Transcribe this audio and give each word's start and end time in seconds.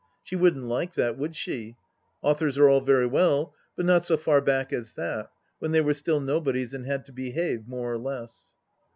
She 0.23 0.35
wouldn't 0.35 0.65
like 0.65 0.95
that, 0.95 1.15
would 1.19 1.35
she? 1.35 1.75
Authors 2.23 2.57
are 2.57 2.67
all 2.67 2.81
very 2.81 3.05
well, 3.05 3.53
but 3.75 3.85
not 3.85 4.03
so 4.03 4.17
far 4.17 4.41
back 4.41 4.73
as 4.73 4.93
that, 4.93 5.29
when 5.59 5.73
they 5.73 5.81
were 5.81 5.93
still 5.93 6.19
nobodys 6.19 6.73
and 6.73 6.87
had 6.87 7.05
to 7.05 7.11
behave, 7.11 7.67
more 7.67 7.93
or 7.93 7.99
less. 7.99 8.55